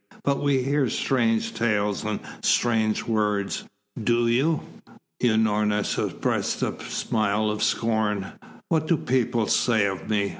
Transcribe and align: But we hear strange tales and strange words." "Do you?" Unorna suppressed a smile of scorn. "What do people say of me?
But 0.23 0.39
we 0.41 0.63
hear 0.63 0.89
strange 0.89 1.53
tales 1.53 2.03
and 2.03 2.21
strange 2.41 3.03
words." 3.05 3.65
"Do 4.03 4.27
you?" 4.27 4.61
Unorna 5.21 5.85
suppressed 5.85 6.63
a 6.63 6.83
smile 6.83 7.51
of 7.51 7.61
scorn. 7.61 8.25
"What 8.67 8.87
do 8.87 8.97
people 8.97 9.45
say 9.45 9.85
of 9.85 10.09
me? 10.09 10.29